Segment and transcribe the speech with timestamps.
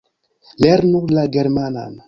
[0.65, 1.97] Lernu la germanan!